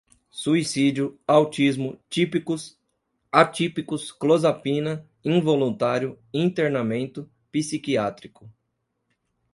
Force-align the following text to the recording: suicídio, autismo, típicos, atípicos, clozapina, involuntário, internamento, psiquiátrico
suicídio, 0.31 1.19
autismo, 1.27 1.95
típicos, 2.09 2.75
atípicos, 3.31 4.11
clozapina, 4.11 5.07
involuntário, 5.23 6.17
internamento, 6.33 7.29
psiquiátrico 7.51 8.49